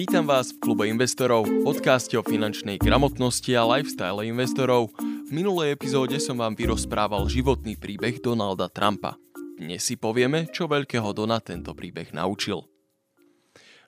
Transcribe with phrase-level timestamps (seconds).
[0.00, 4.88] Vítam vás v klube investorov, podcaste o finančnej gramotnosti a lifestyle investorov.
[4.96, 9.20] V minulej epizóde som vám vyrozprával životný príbeh Donalda Trumpa.
[9.60, 12.64] Dnes si povieme, čo veľkého Dona tento príbeh naučil.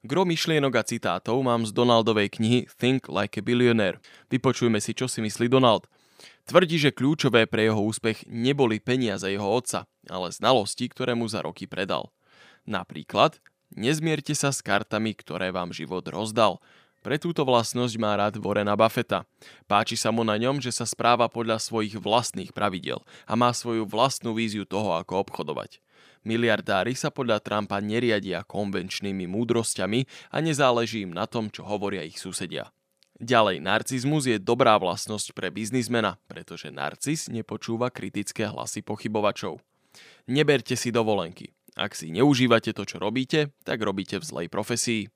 [0.04, 3.96] Gro myšlienok a citátov mám z Donaldovej knihy Think Like a Billionaire.
[4.28, 5.88] Vypočujme si, čo si myslí Donald.
[6.44, 11.40] Tvrdí, že kľúčové pre jeho úspech neboli peniaze jeho otca, ale znalosti, ktoré mu za
[11.40, 12.12] roky predal.
[12.68, 13.40] Napríklad,
[13.72, 16.60] Nezmierte sa s kartami, ktoré vám život rozdal.
[17.02, 19.26] Pre túto vlastnosť má rád Vorena Buffetta.
[19.66, 23.82] Páči sa mu na ňom, že sa správa podľa svojich vlastných pravidel a má svoju
[23.82, 25.82] vlastnú víziu toho, ako obchodovať.
[26.22, 32.22] Miliardári sa podľa Trumpa neriadia konvenčnými múdrosťami a nezáleží im na tom, čo hovoria ich
[32.22, 32.70] susedia.
[33.18, 39.58] Ďalej, narcizmus je dobrá vlastnosť pre biznismena, pretože narcis nepočúva kritické hlasy pochybovačov.
[40.30, 41.50] Neberte si dovolenky.
[41.72, 45.08] Ak si neužívate to, čo robíte, tak robíte v zlej profesii.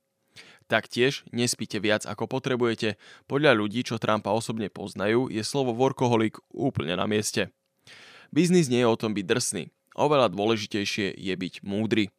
[0.66, 2.98] Taktiež nespíte viac ako potrebujete.
[3.30, 7.54] Podľa ľudí, čo Trumpa osobne poznajú, je slovo workoholik úplne na mieste.
[8.34, 9.64] Biznis nie je o tom byť drsný.
[9.94, 12.10] Oveľa dôležitejšie je byť múdry.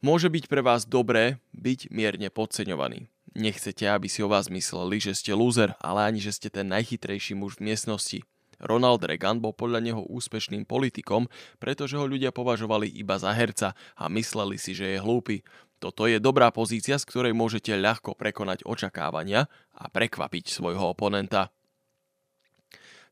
[0.00, 3.12] Môže byť pre vás dobré byť mierne podceňovaný.
[3.36, 7.36] Nechcete, aby si o vás mysleli, že ste loser, ale ani že ste ten najchytrejší
[7.36, 8.18] muž v miestnosti.
[8.62, 11.28] Ronald Reagan bol podľa neho úspešným politikom,
[11.60, 15.44] pretože ho ľudia považovali iba za herca a mysleli si, že je hlúpy.
[15.76, 19.44] Toto je dobrá pozícia, z ktorej môžete ľahko prekonať očakávania
[19.76, 21.52] a prekvapiť svojho oponenta.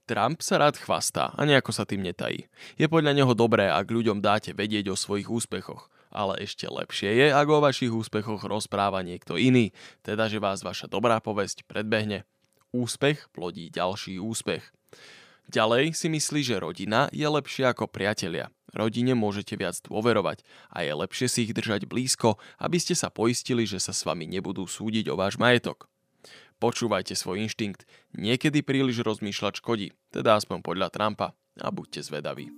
[0.04, 2.44] Trump sa rád chvastá a nejako sa tým netají.
[2.76, 7.26] Je podľa neho dobré, ak ľuďom dáte vedieť o svojich úspechoch, ale ešte lepšie je,
[7.32, 9.72] ak o vašich úspechoch rozpráva niekto iný,
[10.04, 12.28] teda že vás vaša dobrá povesť predbehne.
[12.76, 14.68] Úspech plodí ďalší úspech.
[15.50, 18.48] Ďalej si myslí, že rodina je lepšia ako priatelia.
[18.74, 20.42] Rodine môžete viac dôverovať
[20.72, 24.26] a je lepšie si ich držať blízko, aby ste sa poistili, že sa s vami
[24.26, 25.86] nebudú súdiť o váš majetok.
[26.58, 32.50] Počúvajte svoj inštinkt, niekedy príliš rozmýšľať škodí, teda aspoň podľa Trumpa, a buďte zvedaví.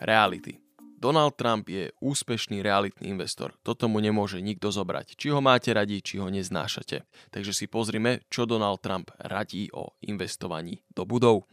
[0.00, 0.69] Reality
[1.00, 3.56] Donald Trump je úspešný realitný investor.
[3.64, 5.16] Toto mu nemôže nikto zobrať.
[5.16, 7.08] Či ho máte radi, či ho neznášate.
[7.32, 11.48] Takže si pozrime, čo Donald Trump radí o investovaní do budov.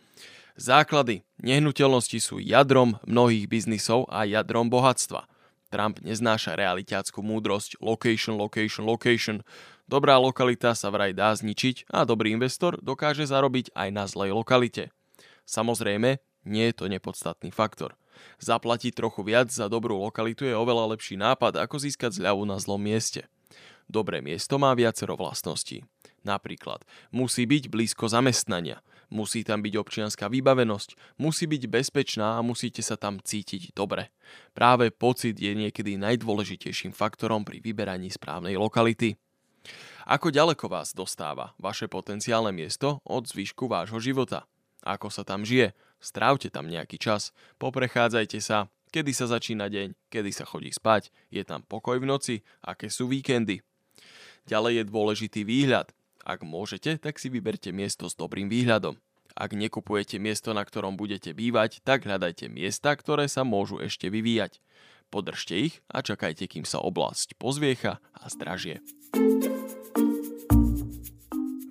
[0.59, 1.24] Základy.
[1.40, 5.31] Nehnuteľnosti sú jadrom mnohých biznisov a jadrom bohatstva.
[5.72, 9.47] Trump neznáša realitácku múdrosť location, location, location.
[9.88, 14.91] Dobrá lokalita sa vraj dá zničiť a dobrý investor dokáže zarobiť aj na zlej lokalite.
[15.47, 17.96] Samozrejme, nie je to nepodstatný faktor.
[18.39, 22.81] Zaplatiť trochu viac za dobrú lokalitu je oveľa lepší nápad, ako získať zľavu na zlom
[22.81, 23.25] mieste.
[23.88, 25.88] Dobré miesto má viacero vlastností.
[26.28, 26.83] Napríklad,
[27.16, 33.00] musí byť blízko zamestnania, musí tam byť občianská vybavenosť, musí byť bezpečná a musíte sa
[33.00, 34.11] tam cítiť dobre.
[34.51, 39.16] Práve pocit je niekedy najdôležitejším faktorom pri vyberaní správnej lokality.
[40.07, 44.47] Ako ďaleko vás dostáva vaše potenciálne miesto od zvyšku vášho života?
[44.84, 45.72] Ako sa tam žije?
[45.97, 51.41] Strávte tam nejaký čas, poprechádzajte sa, kedy sa začína deň, kedy sa chodí spať, je
[51.41, 53.66] tam pokoj v noci, aké sú víkendy.
[54.47, 55.91] Ďalej je dôležitý výhľad.
[56.24, 59.00] Ak môžete, tak si vyberte miesto s dobrým výhľadom.
[59.38, 64.58] Ak nekupujete miesto, na ktorom budete bývať, tak hľadajte miesta, ktoré sa môžu ešte vyvíjať.
[65.08, 68.84] Podržte ich a čakajte, kým sa oblasť pozviecha a zdražie.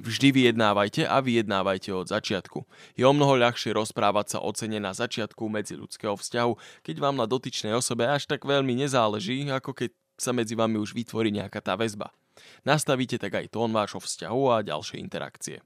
[0.06, 2.62] Vždy vyjednávajte a vyjednávajte od začiatku.
[2.94, 7.19] Je o mnoho ľahšie rozprávať sa o cene na začiatku medzi ľudského vzťahu, keď vám
[7.19, 11.59] na dotyčnej osobe až tak veľmi nezáleží, ako keď sa medzi vami už vytvorí nejaká
[11.59, 12.15] tá väzba.
[12.62, 15.59] Nastavíte tak aj tón vášho vzťahu a ďalšie interakcie.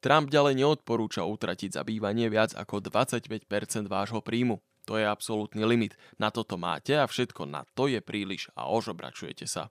[0.00, 3.44] Trump ďalej neodporúča utratiť za bývanie viac ako 25%
[3.92, 4.56] vášho príjmu.
[4.88, 6.00] To je absolútny limit.
[6.16, 9.68] Na toto máte a všetko na to je príliš a ožobračujete sa.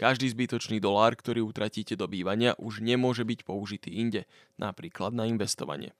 [0.00, 4.24] Každý zbytočný dolár, ktorý utratíte do bývania, už nemôže byť použitý inde,
[4.56, 5.92] napríklad na investovanie.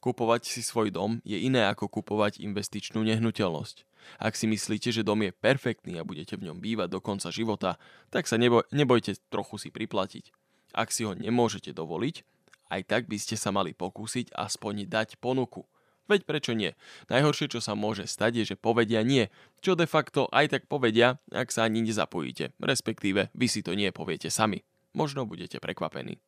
[0.00, 3.84] Kupovať si svoj dom je iné ako kupovať investičnú nehnuteľnosť.
[4.16, 7.76] Ak si myslíte, že dom je perfektný a budete v ňom bývať do konca života,
[8.08, 10.32] tak sa neboj, nebojte trochu si priplatiť.
[10.72, 12.24] Ak si ho nemôžete dovoliť,
[12.72, 15.68] aj tak by ste sa mali pokúsiť aspoň dať ponuku–
[16.06, 16.78] Veď prečo nie?
[17.10, 19.26] Najhoršie, čo sa môže stať, je, že povedia nie,
[19.58, 23.90] čo de facto aj tak povedia, ak sa ani nezapojíte, respektíve vy si to nie
[23.90, 24.62] poviete sami.
[24.94, 26.22] Možno budete prekvapení.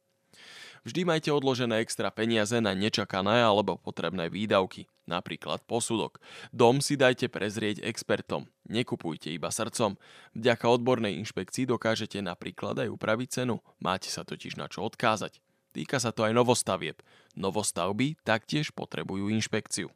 [0.86, 6.22] Vždy majte odložené extra peniaze na nečakané alebo potrebné výdavky, napríklad posudok.
[6.54, 9.98] Dom si dajte prezrieť expertom, nekupujte iba srdcom.
[10.38, 15.42] Vďaka odbornej inšpekcii dokážete napríklad aj upraviť cenu, máte sa totiž na čo odkázať.
[15.76, 16.98] Týka sa to aj novostavieb.
[17.38, 19.92] Novostavby taktiež potrebujú inšpekciu.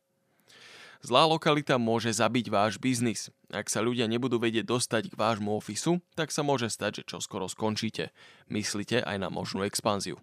[1.02, 3.26] Zlá lokalita môže zabiť váš biznis.
[3.50, 7.50] Ak sa ľudia nebudú vedieť dostať k vášmu ofisu, tak sa môže stať, že čoskoro
[7.50, 8.14] skončíte.
[8.46, 10.22] Myslite aj na možnú expanziu.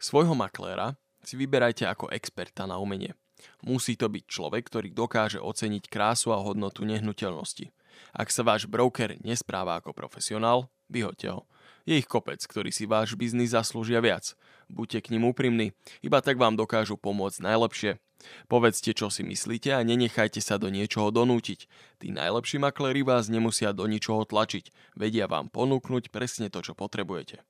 [0.00, 3.12] Svojho makléra si vyberajte ako experta na umenie.
[3.60, 7.68] Musí to byť človek, ktorý dokáže oceniť krásu a hodnotu nehnuteľnosti.
[8.16, 11.44] Ak sa váš broker nespráva ako profesionál, vyhoďte ho.
[11.88, 14.36] Je ich kopec, ktorí si váš biznis zaslúžia viac.
[14.68, 15.72] Buďte k ním úprimní,
[16.04, 17.96] iba tak vám dokážu pomôcť najlepšie.
[18.44, 21.64] Povedzte, čo si myslíte a nenechajte sa do niečoho donútiť.
[21.96, 24.68] Tí najlepší makléri vás nemusia do ničoho tlačiť,
[25.00, 27.40] vedia vám ponúknuť presne to, čo potrebujete.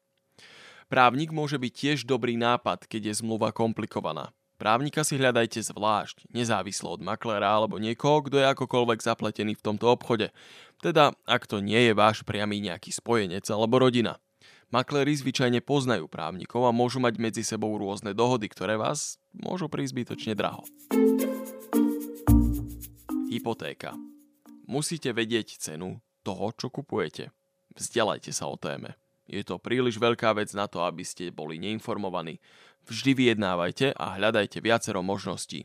[0.87, 4.31] Právnik môže byť tiež dobrý nápad, keď je zmluva komplikovaná.
[4.55, 9.91] Právnika si hľadajte zvlášť, nezávislo od makléra alebo niekoho, kto je akokoľvek zapletený v tomto
[9.91, 10.31] obchode.
[10.79, 14.23] Teda, ak to nie je váš priamy nejaký spojenec alebo rodina.
[14.69, 19.97] Makléri zvyčajne poznajú právnikov a môžu mať medzi sebou rôzne dohody, ktoré vás môžu prísť
[19.97, 20.61] zbytočne draho.
[23.33, 23.97] Hypotéka.
[24.69, 27.33] Musíte vedieť cenu toho, čo kupujete.
[27.81, 28.93] Vzdelajte sa o téme.
[29.25, 32.37] Je to príliš veľká vec na to, aby ste boli neinformovaní.
[32.85, 35.65] Vždy vyjednávajte a hľadajte viacero možností.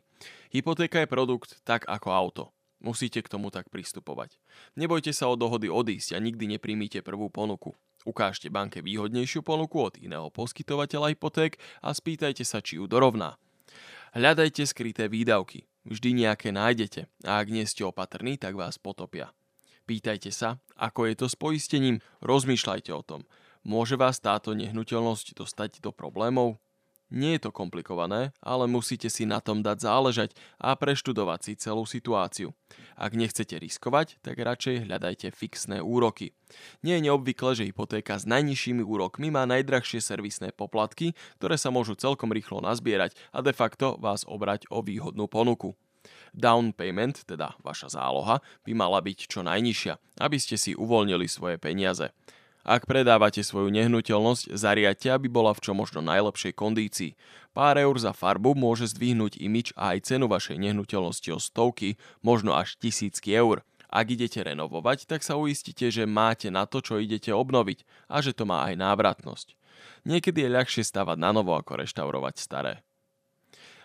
[0.55, 2.43] Hypotéka je produkt tak ako auto.
[2.79, 4.39] Musíte k tomu tak pristupovať.
[4.79, 7.75] Nebojte sa o dohody odísť a nikdy nepríjmite prvú ponuku.
[8.03, 13.39] Ukážte banke výhodnejšiu ponuku od iného poskytovateľa hypoték a spýtajte sa, či ju dorovná.
[14.13, 15.65] Hľadajte skryté výdavky.
[15.83, 19.35] Vždy nejaké nájdete a ak nie ste opatrní, tak vás potopia.
[19.83, 23.27] Pýtajte sa, ako je to s poistením, rozmýšľajte o tom.
[23.67, 26.59] Môže vás táto nehnuteľnosť dostať do problémov?
[27.13, 31.85] Nie je to komplikované, ale musíte si na tom dať záležať a preštudovať si celú
[31.85, 32.57] situáciu.
[32.97, 36.33] Ak nechcete riskovať, tak radšej hľadajte fixné úroky.
[36.81, 41.93] Nie je neobvykle, že hypotéka s najnižšími úrokmi má najdrahšie servisné poplatky, ktoré sa môžu
[41.93, 45.77] celkom rýchlo nazbierať a de facto vás obrať o výhodnú ponuku.
[46.33, 51.61] Down payment, teda vaša záloha, by mala byť čo najnižšia, aby ste si uvoľnili svoje
[51.61, 52.09] peniaze.
[52.63, 57.11] Ak predávate svoju nehnuteľnosť, zariadte, aby bola v čo možno najlepšej kondícii.
[57.51, 62.55] Pár eur za farbu môže zdvihnúť imič a aj cenu vašej nehnuteľnosti o stovky, možno
[62.55, 63.67] až tisícky eur.
[63.91, 68.31] Ak idete renovovať, tak sa uistite, že máte na to, čo idete obnoviť a že
[68.31, 69.59] to má aj návratnosť.
[70.07, 72.73] Niekedy je ľahšie stavať na novo ako reštaurovať staré.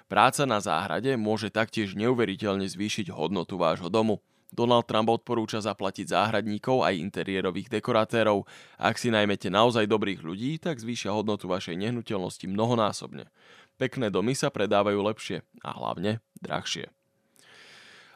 [0.09, 4.25] Práca na záhrade môže taktiež neuveriteľne zvýšiť hodnotu vášho domu.
[4.49, 8.49] Donald Trump odporúča zaplatiť záhradníkov aj interiérových dekoratérov.
[8.81, 13.29] Ak si najmete naozaj dobrých ľudí, tak zvýšia hodnotu vašej nehnuteľnosti mnohonásobne.
[13.77, 16.89] Pekné domy sa predávajú lepšie a hlavne drahšie.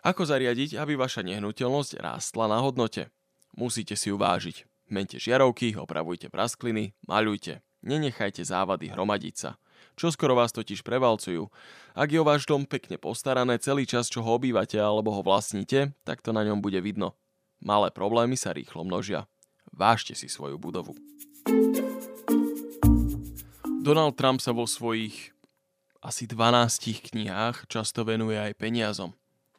[0.02, 3.06] Ako zariadiť, aby vaša nehnuteľnosť rástla na hodnote?
[3.54, 4.66] Musíte si ju vážiť.
[4.90, 7.62] Mente žiarovky, opravujte praskliny, maľujte.
[7.86, 9.50] Nenechajte závady hromadiť sa.
[9.98, 11.50] Čo skoro vás totiž prevalcujú.
[11.92, 15.92] Ak je o váš dom pekne postarané celý čas, čo ho obývate alebo ho vlastníte,
[16.02, 17.14] tak to na ňom bude vidno.
[17.62, 19.30] Malé problémy sa rýchlo množia.
[19.70, 20.98] Vážte si svoju budovu.
[23.82, 25.34] Donald Trump sa vo svojich
[26.02, 29.14] asi 12 knihách často venuje aj peniazom.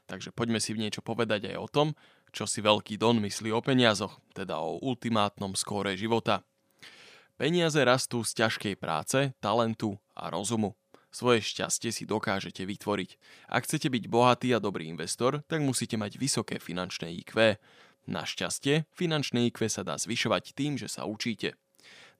[0.08, 1.88] Takže poďme si niečo povedať aj o tom,
[2.36, 6.44] čo si veľký Don myslí o peniazoch, teda o ultimátnom skóre života.
[7.34, 10.78] Peniaze rastú z ťažkej práce, talentu a rozumu.
[11.10, 13.18] Svoje šťastie si dokážete vytvoriť.
[13.50, 17.58] Ak chcete byť bohatý a dobrý investor, tak musíte mať vysoké finančné IQ.
[18.06, 21.58] Našťastie, finančné IQ sa dá zvyšovať tým, že sa učíte.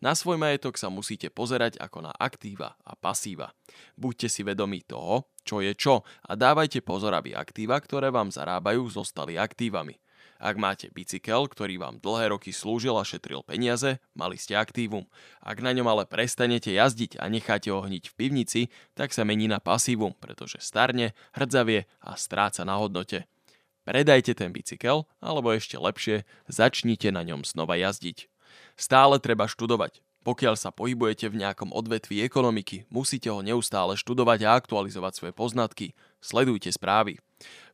[0.02, 3.56] Na svoj majetok sa musíte pozerať ako na aktíva a pasíva.
[3.96, 8.84] Buďte si vedomí toho, čo je čo a dávajte pozor, aby aktíva, ktoré vám zarábajú,
[8.92, 10.03] zostali aktívami.
[10.44, 15.08] Ak máte bicykel, ktorý vám dlhé roky slúžil a šetril peniaze, mali ste aktívum.
[15.40, 19.48] Ak na ňom ale prestanete jazdiť a necháte ho hniť v pivnici, tak sa mení
[19.48, 23.24] na pasívum, pretože starne, hrdzavie a stráca na hodnote.
[23.88, 28.28] Predajte ten bicykel, alebo ešte lepšie, začnite na ňom znova jazdiť.
[28.76, 30.04] Stále treba študovať.
[30.24, 35.86] Pokiaľ sa pohybujete v nejakom odvetví ekonomiky, musíte ho neustále študovať a aktualizovať svoje poznatky.
[36.24, 37.20] Sledujte správy.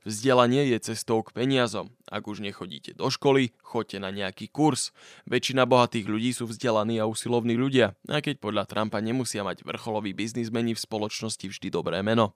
[0.01, 1.94] Vzdelanie je cestou k peniazom.
[2.10, 4.96] Ak už nechodíte do školy, choďte na nejaký kurz.
[5.29, 10.15] Väčšina bohatých ľudí sú vzdelaní a usilovní ľudia, aj keď podľa Trumpa nemusia mať vrcholoví
[10.18, 12.34] biznismeni v spoločnosti vždy dobré meno.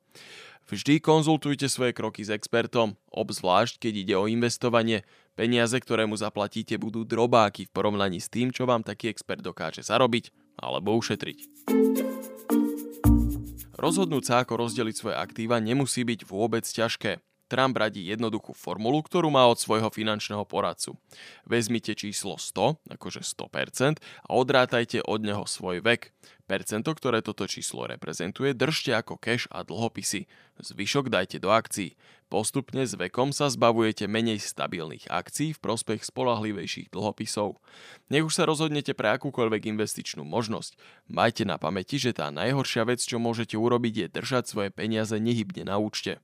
[0.70, 5.08] Vždy konzultujte svoje kroky s expertom, obzvlášť keď ide o investovanie.
[5.34, 9.82] Peniaze, ktoré mu zaplatíte, budú drobáky v porovnaní s tým, čo vám taký expert dokáže
[9.82, 10.30] zarobiť
[10.62, 11.38] alebo ušetriť.
[13.74, 17.18] Rozhodnúť sa, ako rozdeliť svoje aktíva, nemusí byť vôbec ťažké.
[17.52, 20.98] Trump radí jednoduchú formulu, ktorú má od svojho finančného poradcu.
[21.44, 26.16] Vezmite číslo 100, akože 100%, a odrátajte od neho svoj vek.
[26.44, 30.28] Percento, ktoré toto číslo reprezentuje, držte ako cash a dlhopisy.
[30.60, 31.96] Zvyšok dajte do akcií.
[32.28, 37.62] Postupne s vekom sa zbavujete menej stabilných akcií v prospech spolahlivejších dlhopisov.
[38.10, 40.76] Nech už sa rozhodnete pre akúkoľvek investičnú možnosť,
[41.08, 45.70] majte na pamäti, že tá najhoršia vec, čo môžete urobiť, je držať svoje peniaze nehybne
[45.70, 46.20] na účte.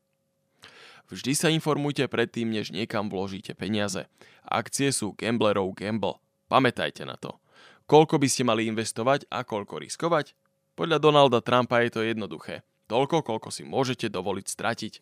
[1.09, 4.05] Vždy sa informujte predtým, než niekam vložíte peniaze.
[4.45, 6.21] Akcie sú gamblerov gamble.
[6.45, 7.41] Pamätajte na to.
[7.89, 10.37] Koľko by ste mali investovať a koľko riskovať?
[10.77, 12.61] Podľa Donalda Trumpa je to jednoduché.
[12.85, 14.93] Toľko, koľko si môžete dovoliť stratiť.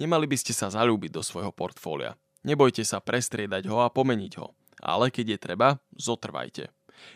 [0.00, 2.16] Nemali by ste sa zalúbiť do svojho portfólia.
[2.42, 4.56] Nebojte sa prestriedať ho a pomeniť ho.
[4.80, 6.72] Ale keď je treba, zotrvajte.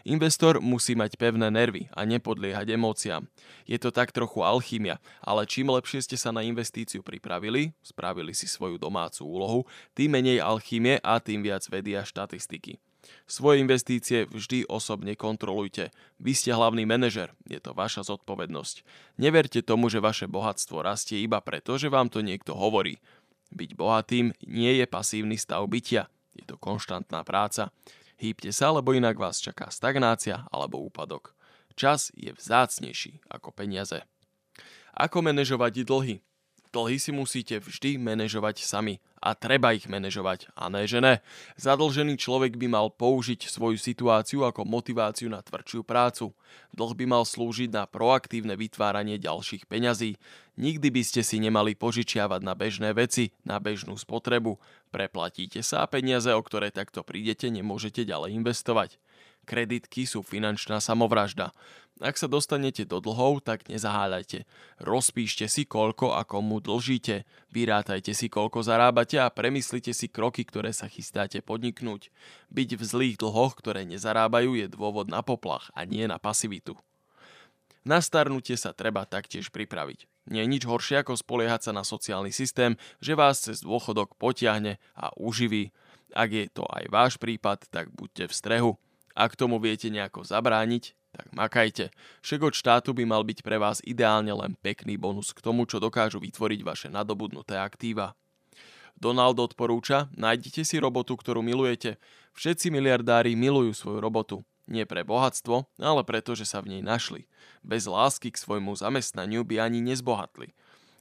[0.07, 3.27] Investor musí mať pevné nervy a nepodliehať emóciám.
[3.67, 8.47] Je to tak trochu alchymia, ale čím lepšie ste sa na investíciu pripravili, spravili si
[8.47, 9.61] svoju domácu úlohu,
[9.97, 12.79] tým menej alchymie a tým viac vedia štatistiky.
[13.27, 15.95] Svoje investície vždy osobne kontrolujte.
[16.19, 18.83] Vy ste hlavný manažer, je to vaša zodpovednosť.
[19.19, 22.99] Neverte tomu, že vaše bohatstvo rastie iba preto, že vám to niekto hovorí.
[23.55, 27.71] Byť bohatým nie je pasívny stav bytia, je to konštantná práca.
[28.17, 31.37] Hýbte sa, lebo inak vás čaká stagnácia alebo úpadok.
[31.77, 34.01] Čas je vzácnejší ako peniaze.
[34.97, 36.26] Ako manažovať dlhy?
[36.77, 41.25] Dlhy si musíte vždy manažovať sami a treba ich manažovať, a ne že ne.
[41.57, 46.37] Zadlžený človek by mal použiť svoju situáciu ako motiváciu na tvrdšiu prácu.
[46.77, 50.21] Dlh by mal slúžiť na proaktívne vytváranie ďalších peňazí.
[50.61, 54.61] Nikdy by ste si nemali požičiavať na bežné veci, na bežnú spotrebu.
[54.93, 59.01] Preplatíte sa a peniaze, o ktoré takto prídete, nemôžete ďalej investovať.
[59.49, 61.55] Kreditky sú finančná samovražda.
[61.97, 64.45] Ak sa dostanete do dlhov, tak nezaháľajte.
[64.85, 67.25] Rozpíšte si, koľko a komu dlžíte.
[67.49, 72.13] Vyrátajte si, koľko zarábate a premyslite si kroky, ktoré sa chystáte podniknúť.
[72.53, 76.77] Byť v zlých dlhoch, ktoré nezarábajú, je dôvod na poplach a nie na pasivitu.
[77.87, 80.05] Na starnutie sa treba taktiež pripraviť.
[80.29, 84.77] Nie je nič horšie ako spoliehať sa na sociálny systém, že vás cez dôchodok potiahne
[84.93, 85.73] a uživí.
[86.13, 88.73] Ak je to aj váš prípad, tak buďte v strehu.
[89.17, 91.89] Ak tomu viete nejako zabrániť, tak makajte.
[92.21, 95.81] Však od štátu by mal byť pre vás ideálne len pekný bonus k tomu, čo
[95.81, 98.13] dokážu vytvoriť vaše nadobudnuté aktíva.
[98.97, 101.97] Donald odporúča, nájdite si robotu, ktorú milujete.
[102.37, 104.37] Všetci miliardári milujú svoju robotu.
[104.69, 107.25] Nie pre bohatstvo, ale preto, že sa v nej našli.
[107.65, 110.53] Bez lásky k svojmu zamestnaniu by ani nezbohatli.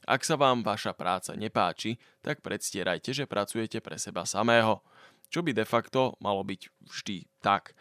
[0.06, 4.80] Ak sa vám vaša práca nepáči, tak predstierajte, že pracujete pre seba samého.
[5.26, 7.74] Čo by de facto malo byť vždy tak.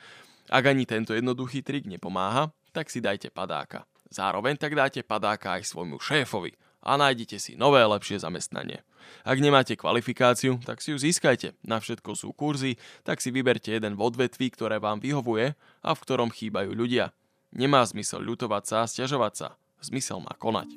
[0.50, 3.90] Ak ani tento jednoduchý trik nepomáha, tak si dajte padáka.
[4.14, 6.54] Zároveň tak dáte padáka aj svojmu šéfovi
[6.86, 8.86] a nájdete si nové lepšie zamestnanie.
[9.25, 11.58] Ak nemáte kvalifikáciu, tak si ju získajte.
[11.66, 16.02] Na všetko sú kurzy, tak si vyberte jeden v odvetví, ktoré vám vyhovuje a v
[16.06, 17.10] ktorom chýbajú ľudia.
[17.50, 19.48] Nemá zmysel ľutovať sa a stiažovať sa.
[19.82, 20.70] Zmysel má konať.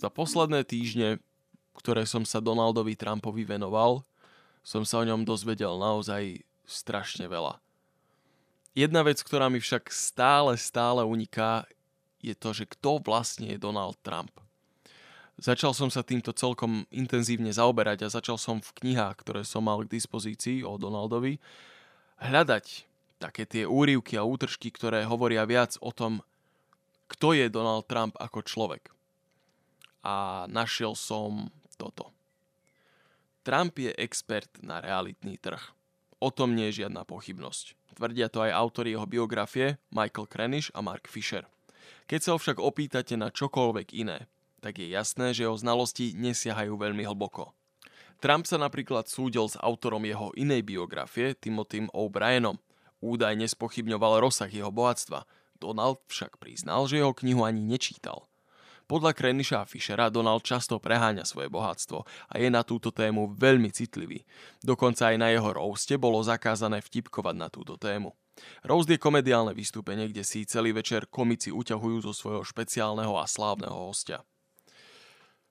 [0.00, 1.20] Za posledné týždne,
[1.76, 4.00] ktoré som sa Donaldovi Trumpovi venoval,
[4.62, 7.58] som sa o ňom dozvedel naozaj strašne veľa.
[8.72, 11.68] Jedna vec, ktorá mi však stále, stále uniká,
[12.24, 14.32] je to, že kto vlastne je Donald Trump.
[15.36, 19.82] Začal som sa týmto celkom intenzívne zaoberať a začal som v knihách, ktoré som mal
[19.82, 21.36] k dispozícii o Donaldovi,
[22.22, 22.86] hľadať
[23.18, 26.22] také tie úrivky a útržky, ktoré hovoria viac o tom,
[27.10, 28.88] kto je Donald Trump ako človek.
[30.06, 32.14] A našiel som toto.
[33.42, 35.74] Trump je expert na realitný trh.
[36.22, 37.74] O tom nie je žiadna pochybnosť.
[37.98, 41.42] Tvrdia to aj autori jeho biografie Michael Krenish a Mark Fisher.
[42.06, 44.30] Keď sa však opýtate na čokoľvek iné,
[44.62, 47.50] tak je jasné, že jeho znalosti nesiahajú veľmi hlboko.
[48.22, 52.62] Trump sa napríklad súdil s autorom jeho inej biografie, Timothym O'Brienom.
[53.02, 55.26] Údajne spochybňoval rozsah jeho bohatstva.
[55.58, 58.30] Donald však priznal, že jeho knihu ani nečítal.
[58.92, 63.72] Podľa Kreniša a Fischera Donald často preháňa svoje bohatstvo a je na túto tému veľmi
[63.72, 64.20] citlivý.
[64.60, 68.12] Dokonca aj na jeho roaste bolo zakázané vtipkovať na túto tému.
[68.60, 73.72] Roast je komediálne vystúpenie, kde si celý večer komici uťahujú zo svojho špeciálneho a slávneho
[73.72, 74.28] hostia.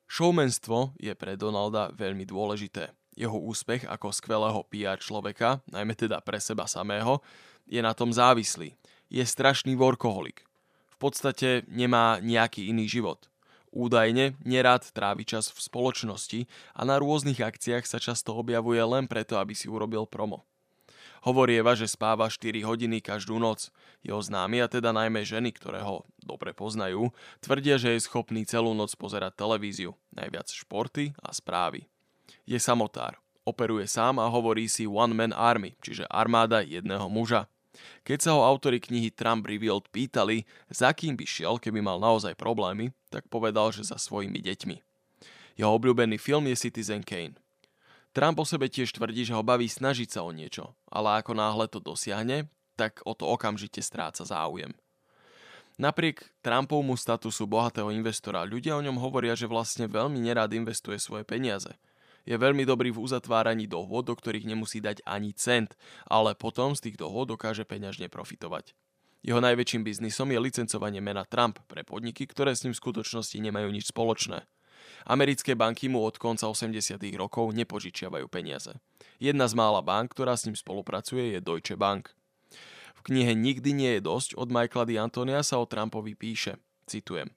[0.05, 2.93] Showmanstvo je pre Donalda veľmi dôležité.
[3.17, 7.25] Jeho úspech ako skvelého PR človeka, najmä teda pre seba samého,
[7.65, 8.77] je na tom závislý.
[9.10, 10.45] Je strašný workoholik.
[10.93, 13.31] V podstate nemá nejaký iný život.
[13.72, 16.44] Údajne nerád trávi čas v spoločnosti
[16.75, 20.44] a na rôznych akciách sa často objavuje len preto, aby si urobil promo.
[21.22, 23.70] Hovorieva, že spáva 4 hodiny každú noc.
[24.01, 28.74] Jeho známi, a teda najmä ženy, ktoré ho dobre poznajú, tvrdia, že je schopný celú
[28.74, 31.86] noc pozerať televíziu, najviac športy a správy.
[32.50, 37.46] Je samotár, operuje sám a hovorí si One Man Army, čiže armáda jedného muža.
[38.04, 42.34] Keď sa ho autory knihy Trump Revealed pýtali, za kým by šiel, keby mal naozaj
[42.38, 44.78] problémy, tak povedal, že za svojimi deťmi.
[45.60, 47.38] Jeho obľúbený film je Citizen Kane.
[48.12, 51.66] Trump o sebe tiež tvrdí, že ho baví snažiť sa o niečo, ale ako náhle
[51.72, 54.76] to dosiahne, tak o to okamžite stráca záujem.
[55.80, 61.24] Napriek Trumpovmu statusu bohatého investora ľudia o ňom hovoria, že vlastne veľmi nerád investuje svoje
[61.24, 61.72] peniaze.
[62.25, 65.74] Je veľmi dobrý v uzatváraní dohôd, do ktorých nemusí dať ani cent,
[66.06, 68.78] ale potom z tých dohôd dokáže peňažne profitovať.
[69.22, 73.70] Jeho najväčším biznisom je licencovanie mena Trump pre podniky, ktoré s ním v skutočnosti nemajú
[73.70, 74.50] nič spoločné.
[75.06, 76.98] Americké banky mu od konca 80.
[77.18, 78.74] rokov nepožičiavajú peniaze.
[79.22, 82.13] Jedna z mála bank, ktorá s ním spolupracuje, je Deutsche Bank.
[82.98, 84.98] V knihe Nikdy nie je dosť od Michaela D.
[85.01, 87.34] Antonia sa o Trumpovi píše, citujem,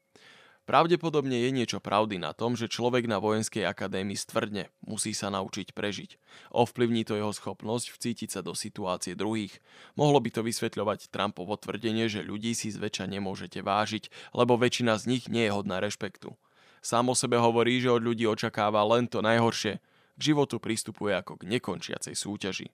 [0.64, 5.76] Pravdepodobne je niečo pravdy na tom, že človek na vojenskej akadémii stvrdne, musí sa naučiť
[5.76, 6.16] prežiť.
[6.56, 9.60] Ovplyvní to jeho schopnosť vcítiť sa do situácie druhých.
[9.92, 15.04] Mohlo by to vysvetľovať Trumpovo tvrdenie, že ľudí si zväčša nemôžete vážiť, lebo väčšina z
[15.12, 16.32] nich nie je hodná rešpektu.
[16.80, 19.84] Sám o sebe hovorí, že od ľudí očakáva len to najhoršie.
[20.16, 22.72] K životu pristupuje ako k nekončiacej súťaži.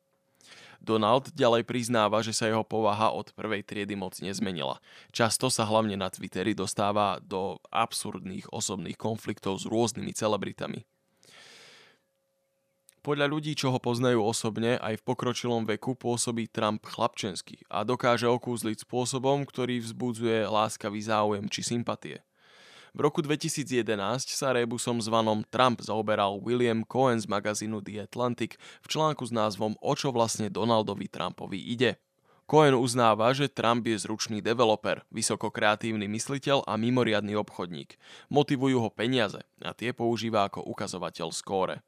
[0.81, 4.81] Donald ďalej priznáva, že sa jeho povaha od prvej triedy moc nezmenila.
[5.13, 10.89] Často sa hlavne na Twitteri dostáva do absurdných osobných konfliktov s rôznymi celebritami.
[13.01, 18.29] Podľa ľudí, čo ho poznajú osobne, aj v pokročilom veku pôsobí Trump chlapčensky a dokáže
[18.29, 22.21] okúzliť spôsobom, ktorý vzbudzuje láskavý záujem či sympatie.
[22.91, 23.87] V roku 2011
[24.35, 29.79] sa rebusom zvanom Trump zaoberal William Cohen z magazínu The Atlantic v článku s názvom
[29.79, 32.03] O čo vlastne Donaldovi Trumpovi ide.
[32.51, 37.95] Cohen uznáva, že Trump je zručný developer, vysoko kreatívny mysliteľ a mimoriadný obchodník.
[38.27, 41.87] Motivujú ho peniaze a tie používa ako ukazovateľ skóre.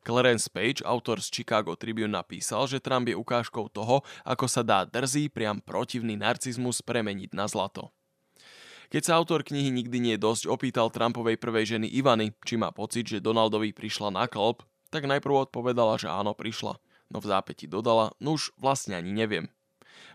[0.00, 4.88] Clarence Page, autor z Chicago Tribune, napísal, že Trump je ukážkou toho, ako sa dá
[4.88, 7.92] drzý, priam protivný narcizmus premeniť na zlato.
[8.90, 12.74] Keď sa autor knihy Nikdy nie je dosť opýtal Trumpovej prvej ženy Ivany, či má
[12.74, 16.74] pocit, že Donaldovi prišla na klop, tak najprv odpovedala, že áno, prišla.
[17.06, 19.46] No v zápäti dodala, no vlastne ani neviem.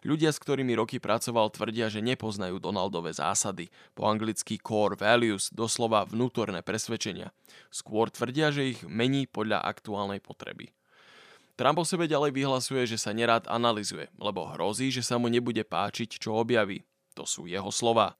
[0.04, 6.04] Ľudia, s ktorými roky pracoval, tvrdia, že nepoznajú Donaldové zásady, po anglicky core values, doslova
[6.04, 7.32] vnútorné presvedčenia.
[7.72, 10.76] Skôr tvrdia, že ich mení podľa aktuálnej potreby.
[11.56, 15.64] Trump o sebe ďalej vyhlasuje, že sa nerád analizuje, lebo hrozí, že sa mu nebude
[15.64, 16.84] páčiť, čo objaví.
[17.16, 18.20] To sú jeho slova.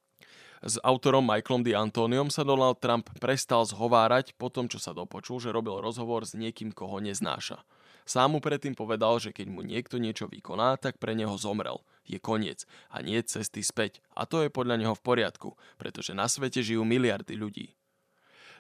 [0.64, 1.76] S autorom Michaelom D.
[1.76, 6.38] Antoniom sa Donald Trump prestal zhovárať po tom, čo sa dopočul, že robil rozhovor s
[6.38, 7.60] niekým, koho neznáša.
[8.06, 11.82] Sám mu predtým povedal, že keď mu niekto niečo vykoná, tak pre neho zomrel.
[12.06, 13.98] Je koniec a nie cesty späť.
[14.14, 17.74] A to je podľa neho v poriadku, pretože na svete žijú miliardy ľudí.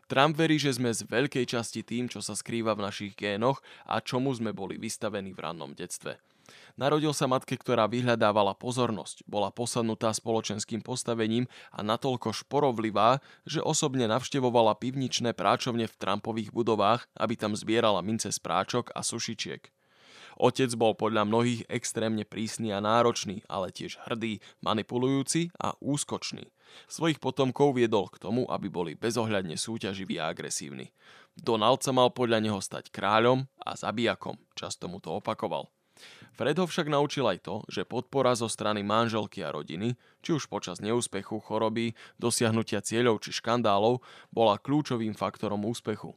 [0.09, 4.01] Trump verí, že sme z veľkej časti tým, čo sa skrýva v našich génoch a
[4.01, 6.17] čomu sme boli vystavení v rannom detstve.
[6.75, 14.05] Narodil sa matke, ktorá vyhľadávala pozornosť, bola posadnutá spoločenským postavením a natoľko šporovlivá, že osobne
[14.11, 19.71] navštevovala pivničné práčovne v Trumpových budovách, aby tam zbierala mince z práčok a sušičiek.
[20.35, 26.51] Otec bol podľa mnohých extrémne prísny a náročný, ale tiež hrdý, manipulujúci a úskočný.
[26.91, 30.91] Svojich potomkov viedol k tomu, aby boli bezohľadne súťaživí a agresívni.
[31.39, 35.71] Donald sa mal podľa neho stať kráľom a zabijakom, často mu to opakoval.
[36.35, 40.51] Fred ho však naučil aj to, že podpora zo strany manželky a rodiny, či už
[40.51, 44.03] počas neúspechu, choroby, dosiahnutia cieľov či škandálov,
[44.35, 46.11] bola kľúčovým faktorom úspechu.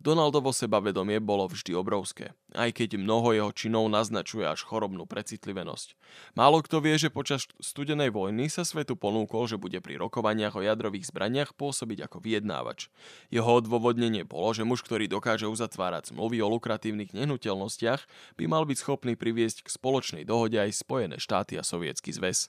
[0.00, 5.92] Donaldovo sebavedomie bolo vždy obrovské, aj keď mnoho jeho činov naznačuje až chorobnú precitlivenosť.
[6.32, 10.64] Málo kto vie, že počas studenej vojny sa svetu ponúkol, že bude pri rokovaniach o
[10.64, 12.88] jadrových zbraniach pôsobiť ako vyjednávač.
[13.28, 18.00] Jeho odôvodnenie bolo, že muž, ktorý dokáže uzatvárať zmluvy o lukratívnych nehnuteľnostiach,
[18.40, 22.48] by mal byť schopný priviesť k spoločnej dohode aj Spojené štáty a Sovietsky zväz.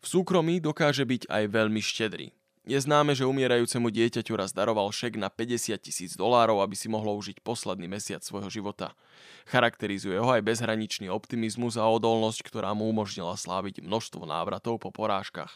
[0.00, 2.32] V súkromí dokáže byť aj veľmi štedrý.
[2.70, 7.18] Je známe, že umierajúcemu dieťaťu raz daroval šek na 50 tisíc dolárov, aby si mohlo
[7.18, 8.94] užiť posledný mesiac svojho života.
[9.50, 15.50] Charakterizuje ho aj bezhraničný optimizmus a odolnosť, ktorá mu umožnila sláviť množstvo návratov po porážkach.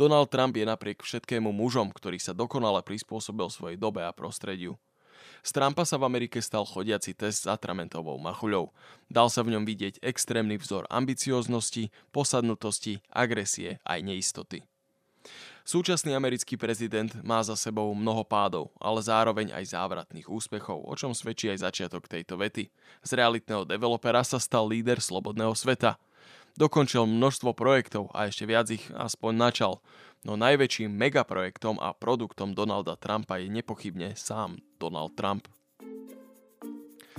[0.00, 4.80] Donald Trump je napriek všetkému mužom, ktorý sa dokonale prispôsobil svojej dobe a prostrediu.
[5.44, 8.72] Z Trumpa sa v Amerike stal chodiaci test s atramentovou machuľou.
[9.12, 14.64] Dal sa v ňom vidieť extrémny vzor ambicioznosti, posadnutosti, agresie aj neistoty.
[15.66, 21.10] Súčasný americký prezident má za sebou mnoho pádov, ale zároveň aj závratných úspechov, o čom
[21.10, 22.70] svedčí aj začiatok tejto vety.
[23.02, 25.98] Z realitného developera sa stal líder slobodného sveta.
[26.54, 29.82] Dokončil množstvo projektov a ešte viac ich aspoň načal.
[30.22, 35.50] No najväčším megaprojektom a produktom Donalda Trumpa je nepochybne sám Donald Trump.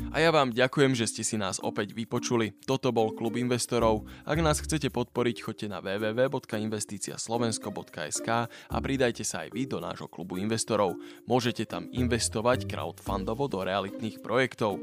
[0.08, 2.56] A ja vám ďakujem, že ste si nás opäť vypočuli.
[2.64, 4.08] Toto bol Klub investorov.
[4.24, 10.40] Ak nás chcete podporiť, choďte na www.investiciaslovensko.sk a pridajte sa aj vy do nášho klubu
[10.40, 10.96] investorov.
[11.28, 14.80] Môžete tam investovať crowdfundovo do realitných projektov.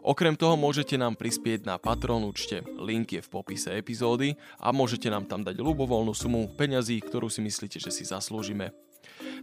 [0.00, 5.12] Okrem toho môžete nám prispieť na Patron účte, link je v popise epizódy a môžete
[5.12, 8.72] nám tam dať ľubovoľnú sumu peňazí, ktorú si myslíte, že si zaslúžime.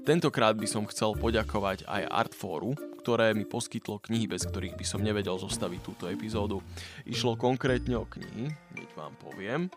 [0.06, 5.06] Tentokrát by som chcel poďakovať aj Artforu, ktoré mi poskytlo knihy, bez ktorých by som
[5.06, 6.66] nevedel zostaviť túto epizódu.
[7.06, 9.70] Išlo konkrétne o knihy, hneď vám poviem.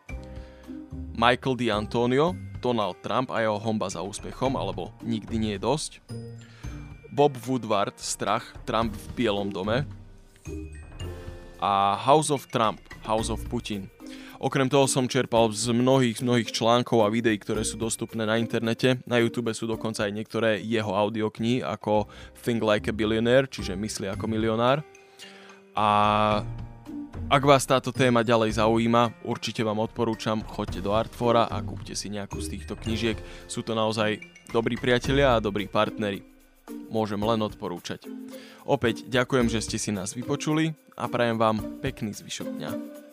[1.12, 2.32] Michael Di Antonio,
[2.64, 5.92] Donald Trump a jeho homba za úspechom, alebo Nikdy nie je dosť.
[7.12, 9.82] Bob Woodward, Strach, Trump v Bielom dome.
[11.58, 13.90] A House of Trump, House of Putin.
[14.38, 19.02] Okrem toho som čerpal z mnohých, mnohých článkov a videí, ktoré sú dostupné na internete.
[19.02, 22.06] Na YouTube sú dokonca aj niektoré jeho audioknihy ako
[22.38, 24.86] Think Like a Billionaire, čiže Mysli ako milionár.
[25.74, 25.88] A
[27.26, 32.06] ak vás táto téma ďalej zaujíma, určite vám odporúčam, choďte do Artfora a kúpte si
[32.06, 33.18] nejakú z týchto knižiek.
[33.50, 34.22] Sú to naozaj
[34.54, 36.22] dobrí priatelia a dobrí partneri.
[36.94, 38.06] Môžem len odporúčať.
[38.62, 43.07] Opäť ďakujem, že ste si nás vypočuli a prajem vám pekný zvyšok dňa.